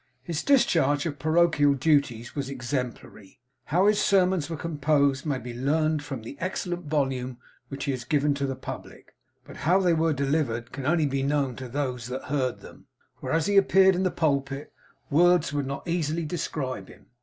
His 0.23 0.41
discharge 0.41 1.05
of 1.05 1.19
parochial 1.19 1.75
duties 1.75 2.35
was 2.35 2.49
exemplary. 2.49 3.39
How 3.65 3.85
his 3.85 4.01
Sermons 4.01 4.49
were 4.49 4.57
composed, 4.57 5.27
may 5.27 5.37
be 5.37 5.53
learned 5.53 6.01
from 6.01 6.23
the 6.23 6.35
excellent 6.39 6.85
volume 6.87 7.37
which 7.69 7.83
he 7.83 7.91
has 7.91 8.03
given 8.03 8.33
to 8.33 8.47
the 8.47 8.55
publick; 8.55 9.13
but 9.45 9.57
how 9.57 9.79
they 9.79 9.93
were 9.93 10.11
delivered, 10.11 10.71
can 10.71 10.85
be 11.07 11.21
known 11.21 11.43
only 11.43 11.55
to 11.57 11.69
those 11.69 12.07
that 12.07 12.23
heard 12.33 12.61
them; 12.61 12.87
for 13.19 13.31
as 13.31 13.45
he 13.45 13.57
appeared 13.57 13.93
in 13.93 14.01
the 14.01 14.09
pulpit, 14.09 14.73
words 15.11 15.53
will 15.53 15.61
not 15.61 15.87
easily 15.87 16.25
describe 16.25 16.87
him. 16.87 17.05